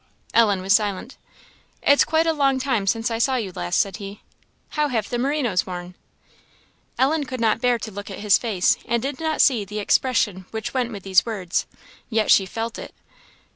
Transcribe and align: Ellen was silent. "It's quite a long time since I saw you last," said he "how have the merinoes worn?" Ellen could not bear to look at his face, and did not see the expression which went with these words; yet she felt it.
Ellen 0.33 0.63
was 0.63 0.73
silent. 0.73 1.15
"It's 1.83 2.03
quite 2.05 2.25
a 2.25 2.33
long 2.33 2.57
time 2.57 2.87
since 2.87 3.11
I 3.11 3.19
saw 3.19 3.35
you 3.35 3.51
last," 3.55 3.79
said 3.79 3.97
he 3.97 4.21
"how 4.69 4.87
have 4.87 5.07
the 5.11 5.19
merinoes 5.19 5.67
worn?" 5.67 5.93
Ellen 6.97 7.23
could 7.25 7.39
not 7.39 7.61
bear 7.61 7.77
to 7.77 7.91
look 7.91 8.09
at 8.09 8.17
his 8.17 8.39
face, 8.39 8.77
and 8.87 8.99
did 9.03 9.19
not 9.19 9.41
see 9.41 9.63
the 9.63 9.77
expression 9.77 10.47
which 10.49 10.73
went 10.73 10.91
with 10.91 11.03
these 11.03 11.23
words; 11.23 11.67
yet 12.09 12.31
she 12.31 12.47
felt 12.47 12.79
it. 12.79 12.95